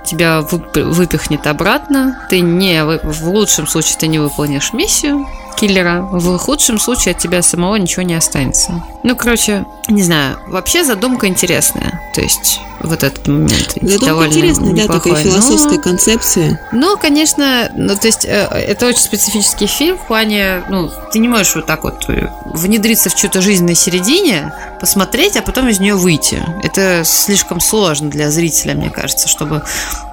[0.04, 6.38] тебя вып- выпихнет обратно, ты не, в лучшем случае ты не выполнишь миссию киллера, в
[6.38, 8.82] худшем случае от тебя самого ничего не останется.
[9.04, 14.74] Ну, короче, не знаю, вообще задумка интересная, то есть вот этот момент Задумка довольно интересная,
[14.74, 16.60] да, такая неплохой, но- философская концепция.
[16.72, 21.28] ну, конечно, ну, то есть, э, это очень специфический фильм в плане, ну, ты не
[21.28, 25.78] можешь вот так вот э, внедриться в чью-то жизнь на середине, посмотреть, а потом из
[25.78, 26.42] нее выйти.
[26.64, 29.62] Это слишком сложно для зрителя, мне кажется, чтобы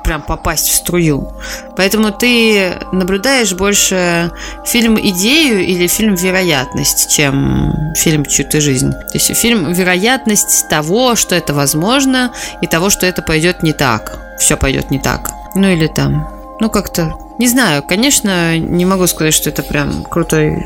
[0.04, 1.32] прям попасть в струю.
[1.76, 4.32] Поэтому ты наблюдаешь больше
[4.66, 8.92] фильм идею или фильм вероятность, чем фильм чью-то жизнь.
[8.92, 14.18] То есть фильм вероятность того, что это возможно, и того, что это пойдет не так.
[14.40, 15.32] Все пойдет не так.
[15.56, 16.28] Ну или там.
[16.60, 17.29] Ну как-то.
[17.40, 20.62] Не знаю, конечно, не могу сказать, что это прям крутой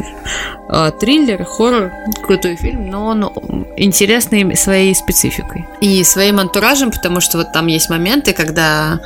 [0.69, 1.91] э, триллер, хоррор,
[2.25, 5.67] крутой фильм, но он интересный своей спецификой.
[5.81, 8.99] И своим антуражем, потому что вот там есть моменты, когда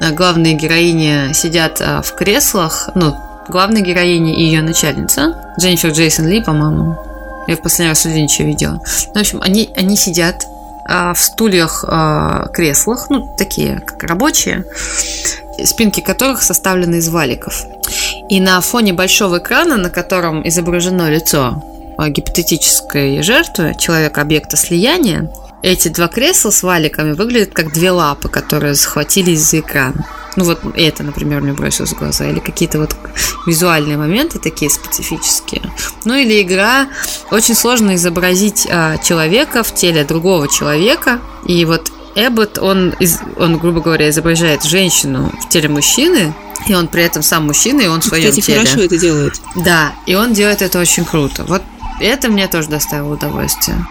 [0.00, 3.14] э, главные героини сидят э, в креслах, ну,
[3.48, 6.96] главная героиня и ее начальница, Дженнифер Джейсон Ли, по-моему.
[7.46, 8.80] Я в последний раз у ничего видела.
[9.08, 10.46] Ну, в общем, они, они сидят
[10.86, 14.64] а, в стульях, а, креслах, ну, такие, как рабочие,
[15.64, 17.64] спинки которых составлены из валиков.
[18.28, 21.62] И на фоне большого экрана, на котором изображено лицо
[21.96, 25.30] а, гипотетической жертвы, человека-объекта слияния,
[25.62, 29.94] эти два кресла с валиками выглядят как две лапы, которые захватились за экран.
[30.36, 32.28] Ну вот это, например, мне бросилось в глаза.
[32.28, 32.94] Или какие-то вот
[33.46, 35.62] визуальные моменты такие специфические.
[36.04, 36.88] Ну или игра.
[37.30, 41.20] Очень сложно изобразить а, человека в теле другого человека.
[41.46, 46.32] И вот Эббот, он, из- он, грубо говоря, изображает женщину в теле мужчины,
[46.66, 48.58] и он при этом сам мужчина, и он в своем Кстати, теле.
[48.60, 49.40] хорошо это делает.
[49.56, 51.44] Да, и он делает это очень круто.
[51.44, 51.62] Вот
[52.00, 53.84] это мне тоже доставило удовольствие.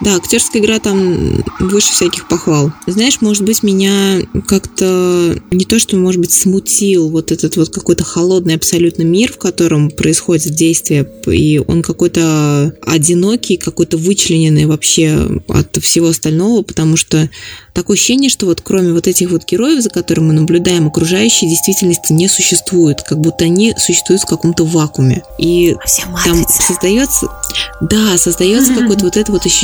[0.00, 2.72] Да, актерская игра там выше всяких похвал.
[2.86, 8.04] Знаешь, может быть, меня как-то не то, что, может быть, смутил вот этот вот какой-то
[8.04, 15.76] холодный абсолютно мир, в котором происходит действие, и он какой-то одинокий, какой-то вычлененный вообще от
[15.82, 17.28] всего остального, потому что
[17.74, 22.12] такое ощущение, что вот кроме вот этих вот героев, за которыми мы наблюдаем, окружающей действительности
[22.12, 25.22] не существует, как будто они существуют в каком-то вакууме.
[25.38, 27.28] И Все там создается,
[27.80, 29.57] да, создается какое-то вот это вот ощущение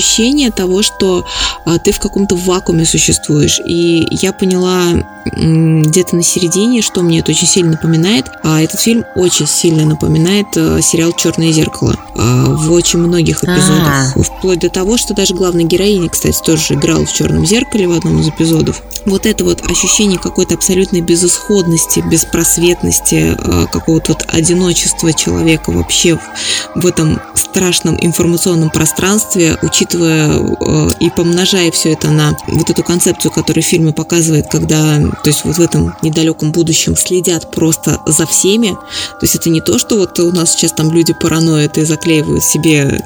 [0.54, 1.24] того, что
[1.64, 3.60] а, ты в каком-то вакууме существуешь.
[3.66, 4.84] И я поняла
[5.26, 8.26] где-то на середине, что мне это очень сильно напоминает.
[8.42, 14.14] А этот фильм очень сильно напоминает а, сериал Черное зеркало а, в очень многих эпизодах.
[14.38, 18.20] Вплоть до того, что даже главная героиня, кстати, тоже играла в Черном зеркале в одном
[18.20, 18.82] из эпизодов.
[19.06, 26.82] Вот это вот ощущение какой-то абсолютной безысходности, беспросветности, а, какого-то вот одиночества человека вообще в-
[26.82, 33.32] в этом страшном информационном пространстве, учитывая э, и помножая все это на вот эту концепцию,
[33.32, 38.26] которую в фильме показывает, когда, то есть вот в этом недалеком будущем следят просто за
[38.26, 38.70] всеми.
[38.70, 42.44] То есть это не то, что вот у нас сейчас там люди параноид и заклеивают
[42.44, 43.04] себе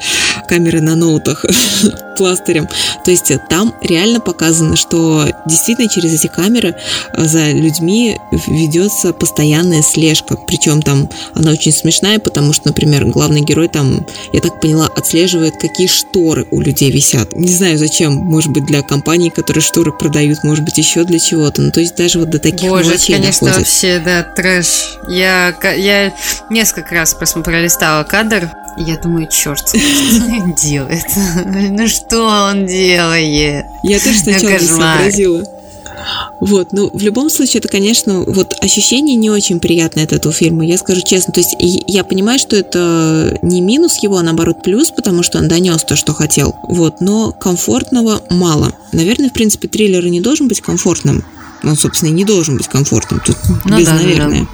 [0.49, 1.45] камеры на ноутах
[2.17, 2.69] пластырем.
[3.05, 6.75] То есть там реально показано, что действительно через эти камеры
[7.13, 10.37] э, за людьми ведется постоянная слежка.
[10.37, 15.55] Причем там она очень смешная, потому что, например, главный герой там, я так поняла, отслеживает,
[15.61, 17.35] какие шторы у людей висят.
[17.35, 21.63] Не знаю зачем, может быть, для компаний, которые шторы продают, может быть, еще для чего-то.
[21.63, 23.67] Ну, то есть даже вот до таких Боже, это, мелочей конечно, доходит.
[23.67, 24.99] вообще, да, трэш.
[25.09, 26.15] Я, я
[26.51, 31.05] несколько раз просто пролистала кадр, и я думаю, черт, что он делает?
[31.45, 33.67] Ну что он делает?
[33.83, 35.58] Я тоже сначала не сообразила.
[36.41, 40.65] Вот, ну, в любом случае, это, конечно, вот ощущение не очень приятное от этого фильма,
[40.65, 41.33] я скажу честно.
[41.33, 45.49] То есть я понимаю, что это не минус его, а наоборот плюс, потому что он
[45.49, 46.55] донес то, что хотел.
[46.69, 48.73] Вот, но комфортного мало.
[48.93, 51.25] Наверное, в принципе, триллер и не должен быть комфортным.
[51.65, 53.21] Он, собственно, и не должен быть комфортным.
[53.25, 54.05] Тут Ну без да, ну да.
[54.05, 54.47] наверное.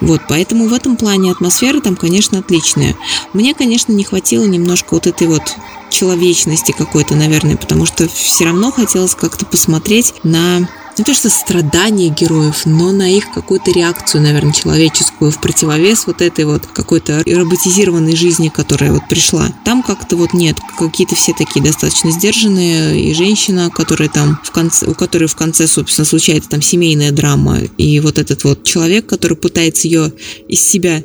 [0.00, 2.94] Вот, поэтому в этом плане атмосфера там, конечно, отличная.
[3.32, 5.42] Мне, конечно, не хватило немножко вот этой вот
[5.90, 12.08] человечности какой-то, наверное, потому что все равно хотелось как-то посмотреть на не то что страдания
[12.08, 18.16] героев, но на их какую-то реакцию, наверное, человеческую в противовес вот этой вот какой-то роботизированной
[18.16, 19.48] жизни, которая вот пришла.
[19.64, 24.86] Там как-то вот нет, какие-то все такие достаточно сдержанные, и женщина, которая там в конце,
[24.86, 29.36] у которой в конце, собственно, случается там семейная драма, и вот этот вот человек, который
[29.36, 30.12] пытается ее
[30.48, 31.02] из себя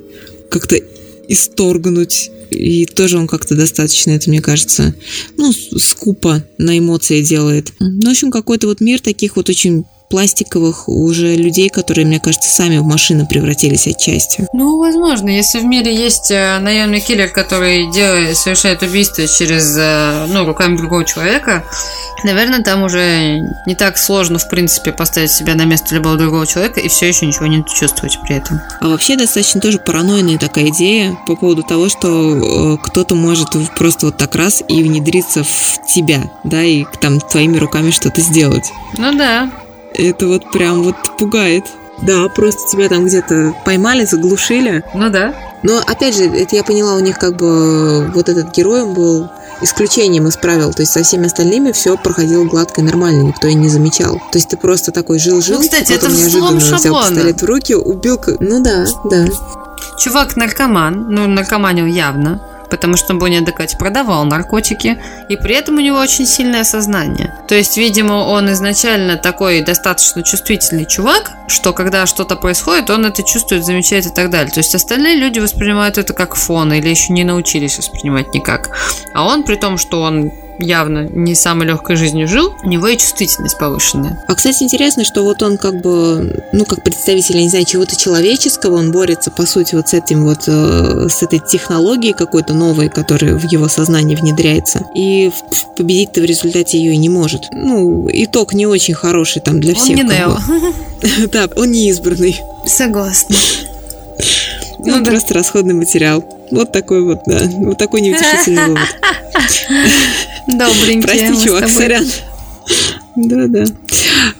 [0.49, 0.77] как-то
[1.27, 2.31] исторгнуть.
[2.51, 4.93] И тоже он как-то достаточно, это мне кажется,
[5.37, 7.73] ну, скупо на эмоции делает.
[7.79, 12.49] Ну, в общем, какой-то вот мир таких вот очень пластиковых уже людей, которые, мне кажется,
[12.49, 14.47] сами в машины превратились отчасти.
[14.53, 20.25] Ну, возможно, если в мире есть э, наемный киллер, который делает, совершает убийство через, э,
[20.29, 21.63] ну, руками другого человека,
[22.23, 26.79] наверное, там уже не так сложно, в принципе, поставить себя на место любого другого человека
[26.79, 28.61] и все еще ничего не чувствовать при этом.
[28.79, 34.07] А вообще достаточно тоже паранойная такая идея по поводу того, что э, кто-то может просто
[34.07, 38.71] вот так раз и внедриться в тебя, да, и там твоими руками что-то сделать.
[38.97, 39.49] Ну да.
[39.93, 41.65] Это вот прям вот пугает.
[42.01, 44.83] Да, просто тебя там где-то поймали, заглушили.
[44.93, 45.33] Ну да.
[45.61, 49.29] Но опять же, это я поняла, у них как бы вот этот герой был
[49.61, 50.73] исключением из правил.
[50.73, 54.15] То есть со всеми остальными все проходило гладко и нормально, никто и не замечал.
[54.31, 57.09] То есть ты просто такой жил-жил, ну, кстати, потом это неожиданно взял шаблона.
[57.09, 58.19] пистолет в руки, убил...
[58.39, 59.27] Ну да, да.
[59.99, 62.41] Чувак наркоман, ну, наркоманил явно,
[62.73, 64.97] потому что он был неадеквате, продавал наркотики,
[65.29, 67.31] и при этом у него очень сильное сознание.
[67.47, 73.21] То есть, видимо, он изначально такой достаточно чувствительный чувак, что когда что-то происходит, он это
[73.21, 74.51] чувствует, замечает и так далее.
[74.51, 78.71] То есть, остальные люди воспринимают это как фон или еще не научились воспринимать никак.
[79.13, 82.97] А он, при том, что он явно не самой легкой жизнью жил, у него и
[82.97, 84.23] чувствительность повышенная.
[84.27, 87.95] А, кстати, интересно, что вот он как бы, ну, как представитель, я не знаю, чего-то
[87.95, 92.89] человеческого, он борется, по сути, вот с этим вот, э, с этой технологией какой-то новой,
[92.89, 94.81] которая в его сознание внедряется.
[94.95, 95.31] И
[95.77, 97.47] победить-то в результате ее и не может.
[97.51, 99.97] Ну, итог не очень хороший там для Он всех.
[99.97, 100.37] не как Нео.
[101.31, 102.39] Да, он не избранный.
[102.65, 103.35] Согласна.
[104.85, 105.11] Ну, да.
[105.11, 106.23] просто расходный материал.
[106.51, 107.43] Вот такой вот, да.
[107.57, 108.79] Вот такой неутешительный вывод.
[110.47, 111.01] Добренький.
[111.01, 112.05] Прости, чувак, сорян.
[113.15, 113.65] Да, да.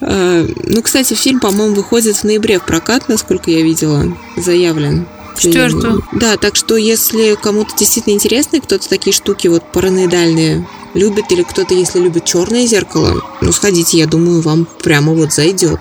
[0.01, 5.08] А, ну, кстати, фильм, по-моему, выходит в ноябре в прокат, насколько я видела, заявлен.
[5.38, 6.01] Четвертого.
[6.13, 11.73] Да, так что если кому-то действительно интересно, кто-то такие штуки вот параноидальные любит, или кто-то,
[11.73, 15.79] если любит черное зеркало, ну, сходите, я думаю, вам прямо вот зайдет.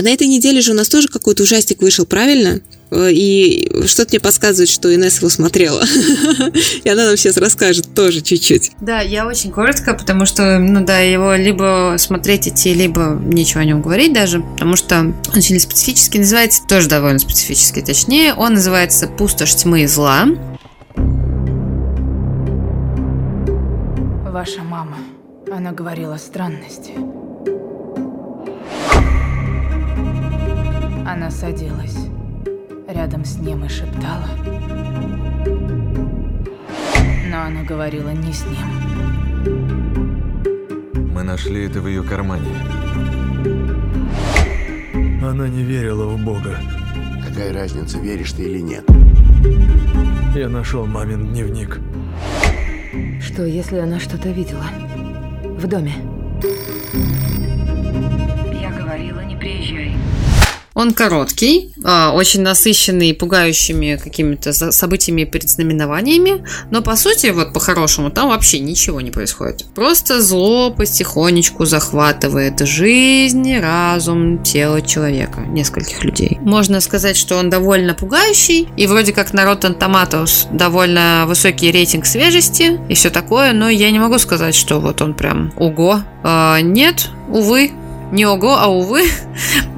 [0.00, 2.62] А на этой неделе же у нас тоже какой-то ужастик вышел, правильно?
[2.90, 5.84] Э, И что-то мне подсказывает, что Инесса его смотрела.
[6.84, 8.70] И она нам сейчас расскажет тоже чуть-чуть.
[8.80, 13.66] Да, я очень коротко, потому что, ну да, его либо смотреть идти, либо ничего о
[13.66, 19.06] нем говорить даже, потому что он очень специфический, называется тоже довольно специфический, точнее, он называется
[19.06, 20.26] «Пустошь тьмы и зла».
[24.32, 24.96] Ваша мама,
[25.52, 26.92] она говорила странности.
[31.12, 31.96] Она садилась
[32.86, 34.28] рядом с ним и шептала.
[37.28, 38.68] Но она говорила не с ним.
[41.12, 42.46] Мы нашли это в ее кармане.
[45.20, 46.56] Она не верила в Бога.
[47.26, 48.88] Какая разница, веришь ты или нет?
[50.36, 51.80] Я нашел мамин дневник.
[53.20, 54.66] Что, если она что-то видела?
[55.58, 55.94] В доме?
[58.62, 59.79] Я говорила, не приезжай.
[60.80, 68.10] Он короткий, а, очень насыщенный пугающими какими-то событиями и предзнаменованиями, но по сути, вот по-хорошему,
[68.10, 69.66] там вообще ничего не происходит.
[69.74, 76.38] Просто зло потихонечку захватывает жизнь, разум, тело человека, нескольких людей.
[76.40, 82.06] Можно сказать, что он довольно пугающий, и вроде как на Rotten Tomatoes довольно высокий рейтинг
[82.06, 86.00] свежести и все такое, но я не могу сказать, что вот он прям ого.
[86.22, 87.70] А, нет, увы,
[88.12, 89.04] не ого, а увы.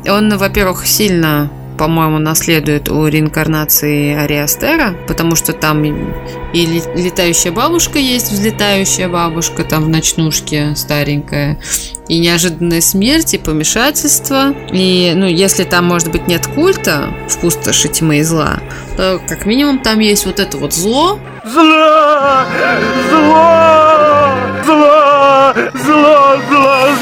[0.09, 1.51] Он, во-первых, сильно
[1.83, 9.85] по-моему, наследует у реинкарнации Ариастера, потому что там и летающая бабушка есть, взлетающая бабушка там
[9.85, 11.59] в ночнушке старенькая,
[12.09, 14.55] и неожиданная смерть, и помешательство.
[14.71, 18.61] И, ну, если там, может быть, нет культа в пустоши тьмы и зла,
[18.97, 21.19] то, как минимум, там есть вот это вот Зло!
[21.45, 22.45] Зло!
[23.11, 24.35] Зло!
[24.65, 25.55] Зло!
[25.75, 26.37] Зло!
[26.49, 27.02] Зло!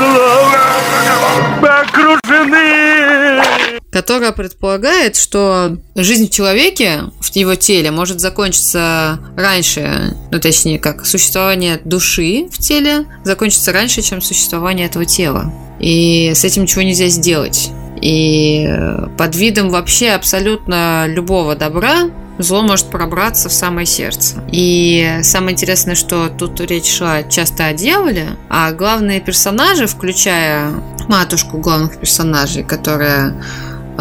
[4.21, 11.07] Которая предполагает, что жизнь в человеке, в его теле, может закончиться раньше, ну точнее как,
[11.07, 15.55] существование души в теле закончится раньше, чем существование этого тела.
[15.81, 17.71] И с этим ничего нельзя сделать.
[18.03, 18.69] И
[19.17, 24.45] под видом вообще абсолютно любого добра зло может пробраться в самое сердце.
[24.53, 30.73] И самое интересное, что тут речь шла часто о дьяволе, а главные персонажи, включая
[31.09, 33.43] матушку главных персонажей, которая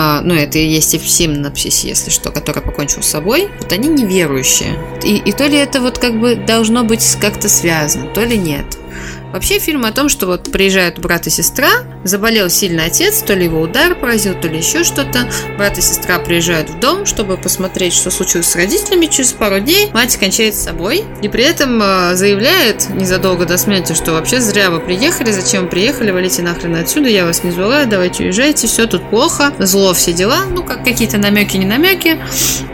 [0.01, 3.73] а, ну, это и есть и в синапсисе, если что, который покончил с собой, вот
[3.73, 4.79] они неверующие.
[5.03, 8.77] И, и то ли это вот как бы должно быть как-то связано, то ли нет.
[9.31, 11.69] Вообще фильм о том, что вот приезжают брат и сестра,
[12.03, 15.29] заболел сильно отец, то ли его удар поразил, то ли еще что-то.
[15.55, 19.05] Брат и сестра приезжают в дом, чтобы посмотреть, что случилось с родителями.
[19.05, 23.93] Через пару дней мать кончает с собой и при этом э, заявляет незадолго до смерти,
[23.93, 27.85] что вообще зря вы приехали, зачем вы приехали, валите нахрен отсюда, я вас не звала,
[27.85, 30.45] давайте уезжайте, все тут плохо, зло, все дела.
[30.49, 32.19] Ну, как какие-то намеки, не намеки.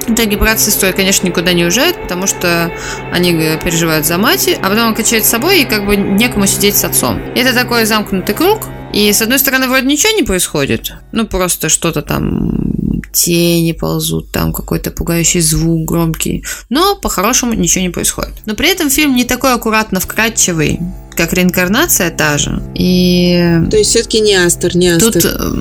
[0.08, 2.72] В итоге брат с сестрой, конечно, никуда не уезжают, потому что
[3.12, 6.45] они э, переживают за мать, а потом он качает с собой, и как бы некому
[6.48, 7.20] сидеть с отцом.
[7.36, 8.62] Это такой замкнутый круг,
[8.94, 10.94] и с одной стороны, вроде ничего не происходит.
[11.12, 16.44] Ну, просто что-то там тени ползут, там какой-то пугающий звук громкий.
[16.70, 18.34] Но по-хорошему ничего не происходит.
[18.46, 20.80] Но при этом фильм не такой аккуратно вкрадчивый,
[21.16, 22.62] как реинкарнация та же.
[22.76, 23.60] И...
[23.72, 25.14] То есть все-таки не Астер, не Астер.
[25.14, 25.26] Тут...
[25.26, 25.52] э,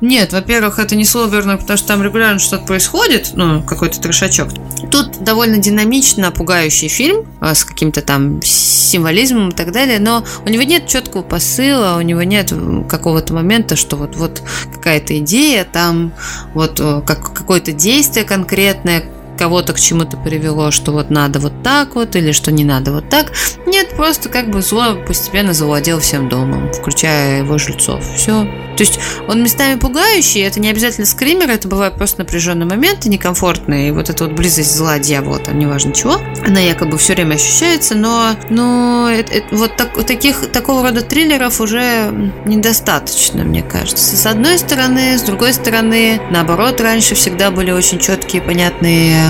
[0.00, 4.48] Нет, во-первых, это не Словерно, потому что там регулярно что-то происходит, ну, какой-то трешачок.
[4.90, 10.48] Тут довольно динамично пугающий фильм а, с каким-то там символизмом и так далее, но у
[10.48, 14.42] него нет четкого посыла, у него нет м, какого-то момента, что вот, вот
[14.72, 16.12] какая-то идея, там
[16.54, 19.04] вот э, как, какое-то действие конкретное,
[19.40, 23.08] кого-то к чему-то привело, что вот надо вот так вот, или что не надо вот
[23.08, 23.32] так.
[23.66, 28.04] Нет, просто как бы зло постепенно завладел всем домом, включая его жильцов.
[28.16, 28.46] Все.
[28.76, 33.88] То есть он местами пугающий, это не обязательно скример, это бывают просто напряженные моменты, некомфортные,
[33.88, 37.94] и вот эта вот близость зла дьявола, там неважно чего, она якобы все время ощущается,
[37.94, 44.16] но, но это- это- вот так- таких, такого рода триллеров уже недостаточно, мне кажется.
[44.16, 49.29] С одной стороны, с другой стороны, наоборот, раньше всегда были очень четкие, понятные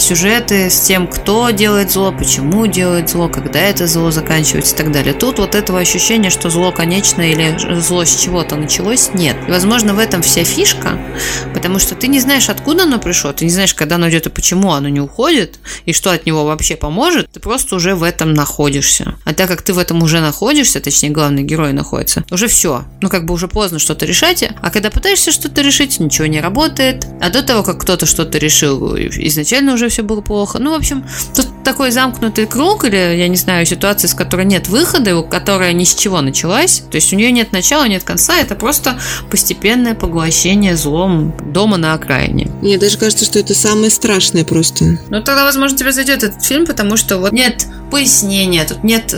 [0.00, 4.92] сюжеты с тем, кто делает зло, почему делает зло, когда это зло заканчивается и так
[4.92, 5.14] далее.
[5.14, 9.36] Тут вот этого ощущения, что зло конечно или зло с чего-то началось, нет.
[9.46, 10.98] И, возможно, в этом вся фишка,
[11.54, 14.30] потому что ты не знаешь, откуда оно пришло, ты не знаешь, когда оно идет и
[14.30, 18.34] почему оно не уходит, и что от него вообще поможет, ты просто уже в этом
[18.34, 19.14] находишься.
[19.24, 22.84] А так как ты в этом уже находишься, точнее, главный герой находится, уже все.
[23.00, 27.06] Ну, как бы уже поздно что-то решать, а когда пытаешься что-то решить, ничего не работает.
[27.20, 30.58] А до того, как кто-то что-то решил, изначально уже все было плохо.
[30.58, 31.04] Ну, в общем,
[31.34, 35.84] тут такой замкнутый круг, или, я не знаю, ситуация, с которой нет выхода, которая ни
[35.84, 36.82] с чего началась.
[36.90, 38.98] То есть у нее нет начала, нет конца, это просто
[39.30, 42.50] постепенное поглощение злом дома на окраине.
[42.62, 44.84] Мне даже кажется, что это самое страшное просто.
[45.10, 49.14] Ну, тогда, возможно, тебе зайдет этот фильм, потому что вот нет пояснения, тут нет,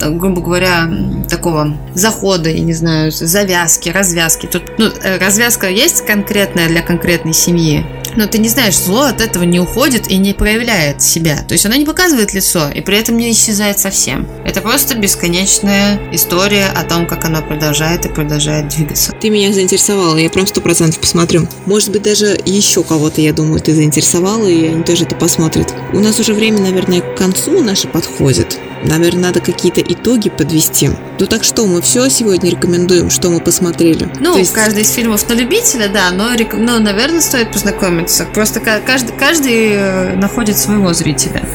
[0.00, 0.90] грубо говоря,
[1.28, 4.46] такого захода, я не знаю, завязки, развязки.
[4.46, 7.84] Тут, ну, э, развязка есть конкретная для конкретной семьи,
[8.16, 11.42] но ты не знаешь, зло от этого не уходит и не проявляет себя.
[11.46, 14.28] То есть она не показывает лицо и при этом не исчезает совсем.
[14.44, 19.10] Это просто бесконечная история о том, как оно продолжает и продолжает двигаться.
[19.20, 21.48] Ты меня заинтересовала, я прям сто процентов посмотрю.
[21.66, 25.74] Может быть, даже еще кого-то, я думаю, ты заинтересовала, и они тоже это посмотрят.
[25.92, 28.56] У нас уже время, наверное, к концу наше подходит.
[28.84, 30.90] Наверное, надо какие-то итоги подвести.
[31.18, 34.08] Ну так что, мы все сегодня рекомендуем, что мы посмотрели?
[34.20, 38.26] Ну, То есть- каждый из фильмов на любителя, да, но, рек- ну, наверное, стоит познакомиться.
[38.32, 41.46] Просто ка- каждый, каждый э, находит своего зрителя.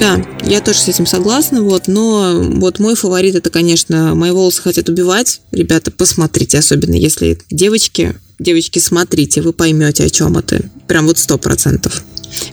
[0.00, 4.62] Да, я тоже с этим согласна, вот, но вот мой фаворит это, конечно, «Мои волосы
[4.62, 5.42] хотят убивать».
[5.52, 10.60] Ребята, посмотрите, особенно если девочки, девочки, смотрите, вы поймете, о чем это.
[10.88, 12.02] Прям вот сто процентов.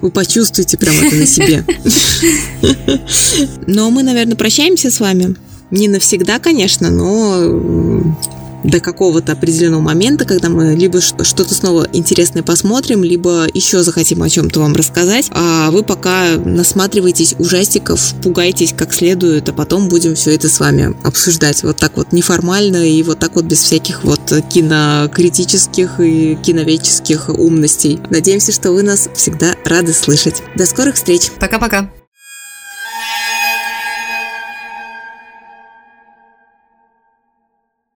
[0.02, 1.64] Вы почувствуете прям это на себе.
[3.68, 5.36] Но мы, наверное, прощаемся с вами.
[5.72, 8.16] Не навсегда, конечно, но
[8.64, 14.30] до какого-то определенного момента, когда мы либо что-то снова интересное посмотрим, либо еще захотим о
[14.30, 15.28] чем-то вам рассказать.
[15.32, 20.96] А вы пока насматривайтесь ужастиков, пугайтесь как следует, а потом будем все это с вами
[21.04, 21.64] обсуждать.
[21.64, 28.00] Вот так вот неформально и вот так вот без всяких вот кинокритических и киноведческих умностей.
[28.10, 30.42] Надеемся, что вы нас всегда рады слышать.
[30.56, 31.32] До скорых встреч!
[31.40, 31.90] Пока-пока.